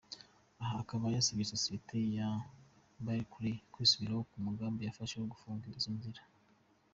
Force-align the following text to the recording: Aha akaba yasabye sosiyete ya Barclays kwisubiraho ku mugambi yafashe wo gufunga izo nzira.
Aha 0.61 0.75
akaba 0.83 1.05
yasabye 1.15 1.45
sosiyete 1.53 1.95
ya 2.17 2.27
Barclays 3.05 3.63
kwisubiraho 3.73 4.23
ku 4.29 4.37
mugambi 4.45 4.79
yafashe 4.83 5.15
wo 5.17 5.27
gufunga 5.33 5.63
izo 5.79 5.91
nzira. 5.97 6.21